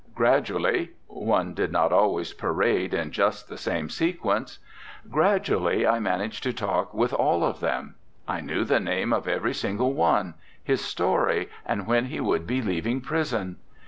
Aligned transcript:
Gradually 0.15 0.93
one 1.05 1.53
did 1.53 1.71
not 1.71 1.93
always 1.93 2.33
parade 2.33 2.91
in 2.91 3.11
just 3.11 3.47
the 3.47 3.55
same 3.55 3.87
sequence 3.87 4.57
gradually 5.11 5.85
I 5.85 5.99
managed 5.99 6.41
to 6.41 6.53
talk 6.53 6.91
with 6.91 7.13
all 7.13 7.43
of 7.43 7.59
them! 7.59 7.93
I 8.27 8.41
knew 8.41 8.63
the 8.63 8.79
name 8.79 9.13
of 9.13 9.27
every 9.27 9.53
single 9.53 9.93
one, 9.93 10.33
his 10.63 10.83
story, 10.83 11.49
and 11.67 11.85
when 11.85 12.05
he 12.05 12.19
would 12.19 12.47
be 12.47 12.63
leaving 12.63 12.99
prison. 13.01 13.57